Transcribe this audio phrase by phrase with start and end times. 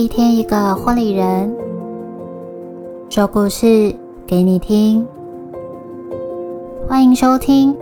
[0.00, 1.54] 一天一个婚礼人，
[3.10, 3.94] 说故事
[4.26, 5.06] 给你听。
[6.88, 7.74] 欢迎收听《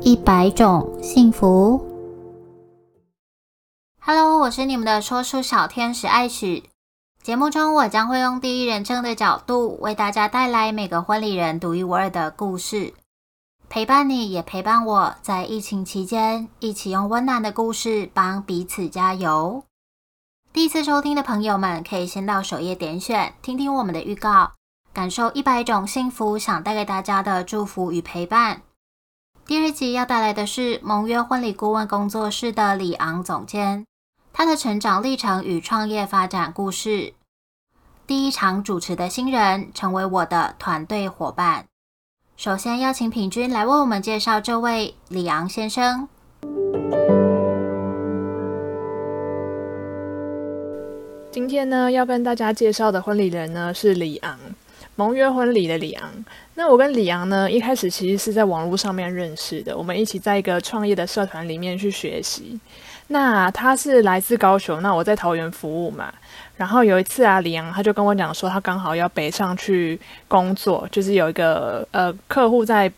[0.00, 1.80] 一百种幸福》。
[3.98, 6.70] Hello，我是你们的说书小天使艾许。
[7.20, 12.94] 节目中，我将会用第一人称的角度，为大家带来每个婚礼人独一无二的故事，
[13.68, 19.64] 陪伴你也陪伴我，在疫情期间，一起用温暖的故事帮彼此加油。
[20.54, 24.52] 第一次收听的朋友们，可以先到首页点选，听听我们的预告，
[24.92, 28.62] 感受一百种幸福想带给大家的祝福与陪伴。
[29.44, 33.84] 第二集要带来的是盟约婚礼顾问工作室的李昂总监。
[34.32, 37.14] 他的成长历程与创业发展故事。
[38.06, 41.66] 第一场主持的新人成为我的团队伙伴。
[42.36, 46.08] 首先邀请品君来为我们介绍这位李昂先生。
[51.34, 54.38] 今天呢，要跟大家介绍的婚礼人呢是李昂，
[54.94, 56.08] 盟约婚礼的李昂。
[56.54, 62.56] 那我跟李昂呢，一开始其实是在网络上面认识的，我们一起在一个创业的社团里面去学习。
[63.08, 66.14] 那他是来自高雄，那我在桃园服务嘛。
[66.56, 72.88] 然后有一次啊，李阳他就跟我讲说，他刚好要北上去工作，就是有一个呃客户在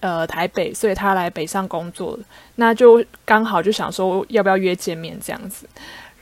[0.00, 2.18] 呃台北，所以他来北上工作。
[2.54, 5.66] 那就刚好就想说，要不要约见面这样子。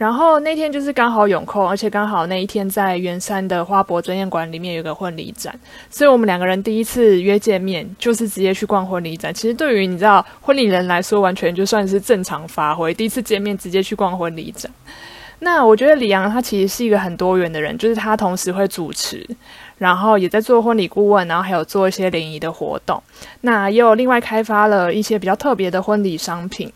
[0.00, 5.54] 然后那天就是刚好有空，而且刚好那一天在圆山的花博尊宴馆里面有个婚礼展，
[5.90, 9.34] 所以我们两个人第一次约见面就是直接去逛婚礼展。
[9.34, 12.94] 其实对于你知道婚礼人来说，完全就算是正常发挥。
[12.94, 14.72] 第一次见面直接去逛婚礼展，
[15.40, 19.28] 那我觉得李阳他其实是一个很多元的人，就是他同时会主持，
[19.76, 23.02] 然后也在做婚礼顾问，然后还有做一些联谊的活动，
[23.42, 26.72] 那也有另外开发了一些比较特别的婚礼商品。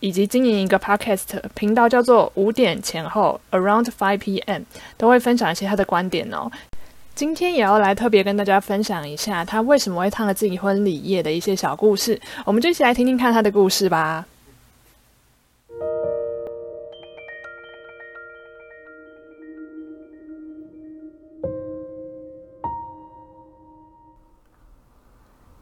[0.00, 4.62] 以及经营一个 podcast 频道，叫做五点前后 （Around Five P.M.），
[4.96, 6.50] 都会分享一些他的观点哦。
[7.14, 12.20] 今天也要来特别跟大家分享一下他为什么会烫了自己婚礼夜的一些小故事。
[12.44, 14.26] 我们就一起来听听看他的故事吧。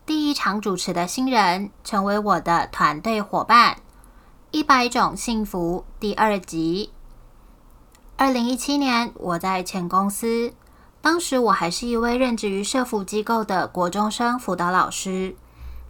[0.05, 3.77] 第一场主持的新人，成为我的团队伙伴。
[4.65, 6.89] 一百种幸福第二集。
[8.17, 10.55] 二零一七年，我在前公司，
[11.03, 15.37] 当时我还是一位任职于社福机构的国中生辅导老师。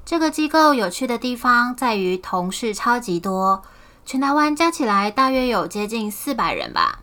[0.04, 3.62] 这个机构有趣的地方在于同事超级多，
[4.04, 6.98] 全台湾加起来大约有接近四百人吧。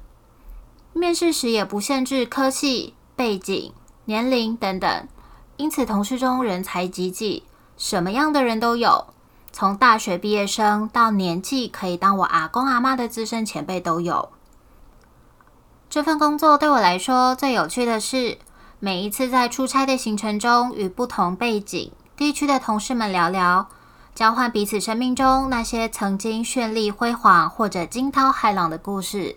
[0.92, 3.72] 面试时也不限制科系、背景、
[4.04, 5.08] 年龄等等，
[5.56, 7.44] 因此同事中人才济济，
[7.78, 9.14] 什么样的人都有。
[9.54, 14.30] 从大学毕业生到年纪可以当我阿公阿妈的资深前辈都有。
[15.90, 18.38] 这份工作对我来说最有趣的是，
[18.80, 23.68] 每一次在出差的行程中，与不同背景、地区的同事们聊聊，
[24.16, 29.36] 交换彼此生命中那些曾经绚丽辉煌或者惊涛骇浪的故事。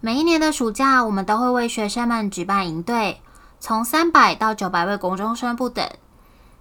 [0.00, 3.22] 每一年的暑假，我们都会为学生们举办营队，
[3.58, 5.88] 从三百到九百位国中生不等。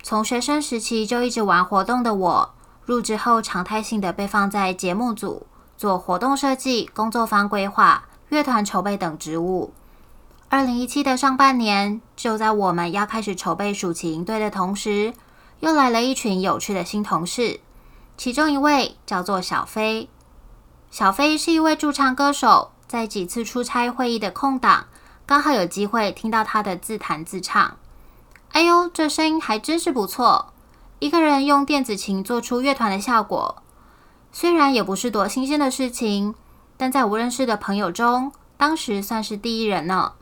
[0.06, 2.54] 从学生时期就一直玩活动的我，
[2.86, 5.48] 入职后常态性的被放在节目组
[5.78, 9.74] 做活动设计、工作坊规划、乐团筹备等职务。
[10.50, 15.14] 二零一七的上半年，就在我们要开始筹备暑期营队的同时，
[15.62, 17.62] 又来了一群有趣的新同事。
[18.18, 20.10] 其中一位叫做小飞，
[20.92, 24.88] 小飞是一位驻唱歌手，在几次出差会议的空档，
[25.26, 27.78] 刚好有机会听到他的自弹自唱。
[28.54, 30.54] 哎呦，这声音还真是不错！
[31.00, 33.64] 一个人用电子琴做出乐团的效果，
[34.32, 36.36] 虽然也不是多新鲜的事情，
[36.78, 40.14] 但在我认识的朋友中，当时算是第一人呢。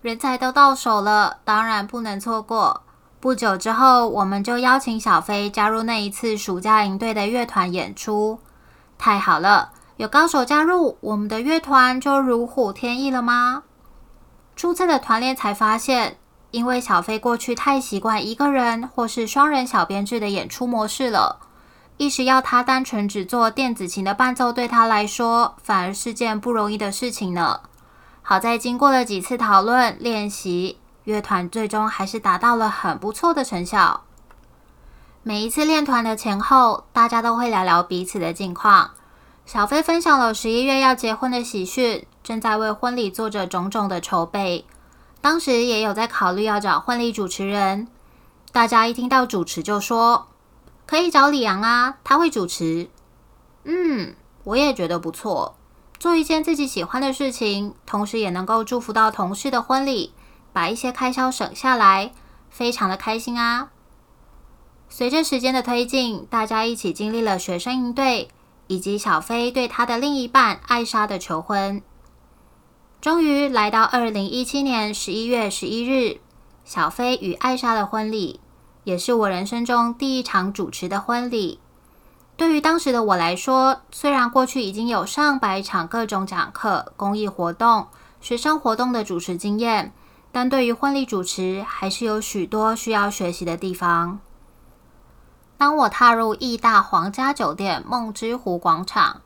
[0.00, 2.82] 人才都到手了，当然不能错过。
[3.20, 8.38] 不久之后，我们就邀请小飞加入那一次暑假营队的乐团演出。
[8.96, 13.64] 太好了，有高手加入，我们的乐团就如虎添翼了吗？
[14.56, 16.16] 初次的团练才发现。
[16.54, 21.40] 因为小飞过去太习惯一个人或是双人小编制的演出模式了，
[21.96, 27.58] 一时要他单纯只做电子琴的伴奏，对他来说反而是件不容易的事情呢。
[28.22, 34.04] 好在经过了几次讨论练习，乐团最终还是达到了很不错的成效。
[35.24, 38.92] 每一次练团的前后，大家都会聊聊彼此的近况。
[39.44, 44.64] 小飞分享了十一月要结婚的喜讯，正在为婚礼做着种种的筹备。
[45.24, 47.88] 当时也有在考虑要找婚礼主持人，
[48.52, 50.28] 大家一听到主持就说
[50.84, 52.90] 可以找李阳啊，他会主持。
[53.64, 55.56] 嗯，我也觉得不错。
[55.98, 60.12] 做一件自己喜欢的事情，同时也能够祝福到同事的婚礼，
[60.52, 62.12] 把一些开销省下来，
[62.50, 63.70] 非常的开心啊！
[64.90, 68.28] 随着时间的推进，大家一起经历了学生应对，
[68.66, 71.80] 以及小飞对他的另一半艾莎的求婚。
[73.04, 76.20] 终于来到二零一七年十一月十一日，
[76.64, 78.40] 小飞与艾莎的婚礼，
[78.84, 81.60] 也是我人生中第一场主持的婚礼。
[82.38, 87.88] 对于当时的我来说，虽然过去已经有上百场各种讲课、公益活动、
[88.22, 89.92] 学生活动的主持经验，
[90.32, 94.18] 但对于婚礼主持，还是有许多需要学习的地方。
[95.58, 99.20] 当我踏入义大皇家酒店梦之湖广场，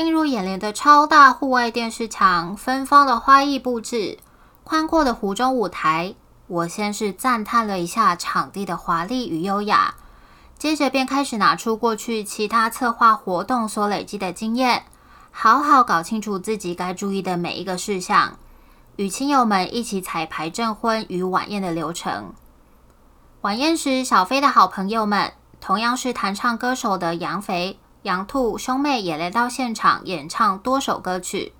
[0.00, 4.18] 映入眼帘的超大户外电视墙、芬芳的花艺布置、
[4.64, 6.14] 宽阔的湖中舞台，
[6.46, 9.94] 我先是赞叹了一下场地的华丽与优雅，
[10.58, 14.84] 接着便开始拿出过去其他策划活动所累积的经验，
[15.30, 18.38] 好好搞清楚自己该注意的每一个事项，
[18.96, 22.32] 与亲友们一起彩排证婚与晚宴的流程。
[23.42, 25.32] 晚宴时，小飞的好朋友们。
[25.62, 31.52] 同样是弹唱歌手的杨肥、杨兔兄妹也来到现场演唱多首歌曲。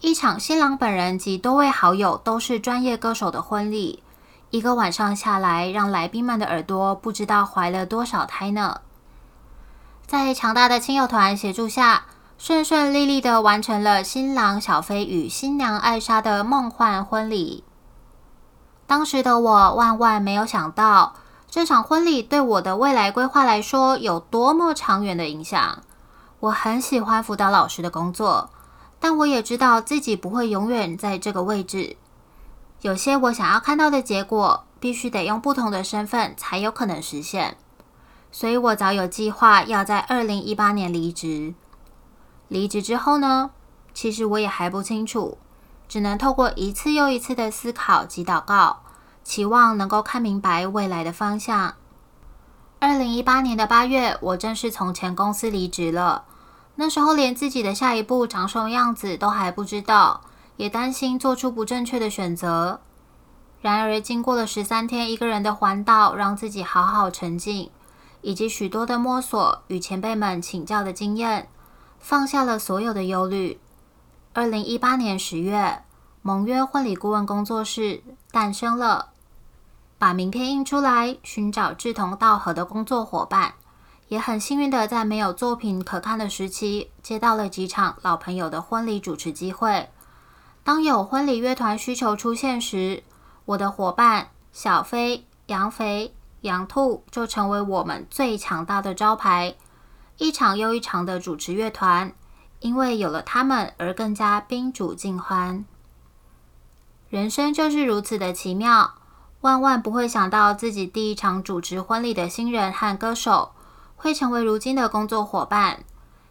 [0.00, 4.04] 一场新郎本人及多位好友都是专业歌手的婚礼，
[4.50, 8.82] 一个晚上下来，让来宾们的耳朵不知道怀了多少胎呢。
[10.06, 12.04] 在强大的亲友团协助下，
[12.38, 17.64] 顺顺利利的完成了新郎小飞与新娘艾莎的梦幻婚礼。
[18.86, 21.14] 当时的我万万没有想到。
[21.50, 25.82] 这场婚礼对我的未来规划来说有多么长远的影响？
[26.40, 28.50] 我很喜欢辅导老师的工作，
[29.00, 31.96] 但我也知道自己不会永远在这个位置。
[32.82, 37.56] 有些我想要看到的结果，必须得用不同的身份才有可能实现。
[38.30, 41.54] 所以我早有计划要在二零一八年离职。
[42.48, 43.50] 离职之后呢？
[43.94, 45.38] 其实我也还不清楚，
[45.88, 48.82] 只能透过一次又一次的思考及祷告。
[49.28, 51.74] 期望能够看明白未来的方向。
[52.78, 56.24] 二零一八年的八月，我正式从前公司离职了。
[56.76, 60.22] 那时候连自己的下一步长什么样子都还不知道，
[60.56, 62.80] 也担心做出不正确的选择。
[63.60, 67.70] 然而，经过了十三天一个人的环岛，让自己好好沉静，
[68.22, 71.50] 以及许多的摸索与前辈们请教的经验，
[71.98, 73.60] 放下了所有的忧虑。
[74.32, 75.82] 二零一八年十月，
[76.22, 78.02] 盟约婚礼顾问工作室
[78.32, 79.10] 诞生了。
[79.98, 83.54] 把名片印出来，寻找志同道合的工作伙伴，
[84.06, 89.90] 也很幸运的在没有作品可看的时期，接到了几场老朋友的婚礼主持机会。
[90.62, 93.02] 当有婚礼乐团需求出现时，
[93.44, 99.56] 我的伙伴小飞、杨肥、杨兔就成为我们最强大的招牌。
[100.18, 102.12] 一场又一场的主持乐团，
[102.60, 105.64] 因为有了他们而更加宾主尽欢。
[107.08, 108.94] 人生就是如此的奇妙。
[109.40, 113.52] 万万不会想到，自己第一场主持婚礼的新人和歌手，
[113.94, 115.84] 会成为如今的工作伙伴，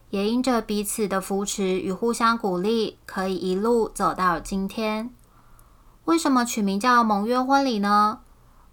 [0.09, 5.09] 也因着彼此的扶持与互相鼓励，可以一路走到今天。
[6.03, 8.19] 为什么取名叫“盟约婚礼”呢？“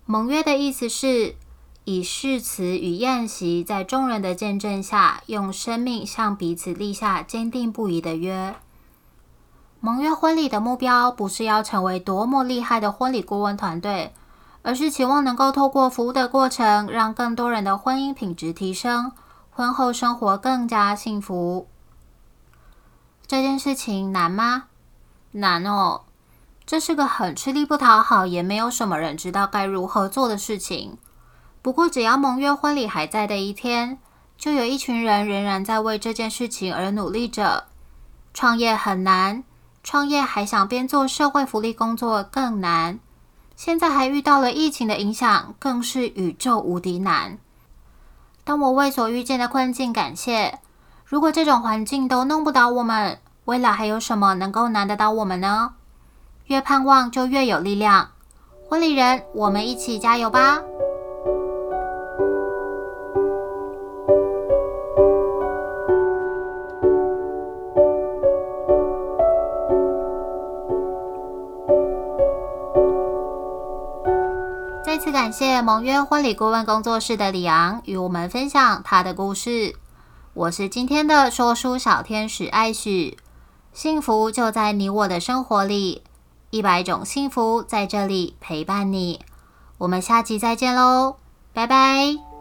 [0.05, 1.37] 盟约”的意思是
[1.85, 8.57] 以誓词与宴席，在众人的见证下，用生命向彼此立下坚定不移的约。
[9.79, 14.13] 盟约婚礼的目标，不是要成为多么厉害的婚礼顾问团队。
[14.65, 19.13] 而是期望能够透过服务的过程，让更多人的婚姻品质提升，
[19.51, 21.69] 婚后生活更加幸福。
[23.27, 24.65] 这件事情难吗？
[25.33, 26.03] 难哦，
[26.65, 30.97] 这是个很吃力不讨好，也没有什么人知道该如何做的事情。
[31.61, 33.99] 不过，只要盟约婚礼还在的一天，
[34.39, 37.67] 就有一群人仍然在为这件事情而努力着。
[38.33, 39.45] 创业很难，
[39.83, 42.99] 创业还想边做社会福利工作更难。
[43.57, 47.39] 现在还遇到了疫情的影响，更是宇宙无敌难。
[48.45, 50.59] 当我为所遇见的困境感谢，
[51.05, 55.75] 如果这种环境都弄不倒我们，未来还有什么能够难得到我们呢？
[56.47, 58.11] 越盼望就越有力量。
[58.69, 60.61] 婚礼人，我们一起加油吧！
[75.05, 79.77] 次感谢盟约婚礼顾问工作室的李昂与我们分享他的故事。
[80.33, 83.19] 我是今天的说书小天使艾许，
[83.75, 86.03] 幸福就在你我的生活里，
[86.49, 89.21] 一百种幸福在这里陪伴你。
[89.77, 91.17] 我们下集再见喽，
[91.53, 92.34] 拜拜。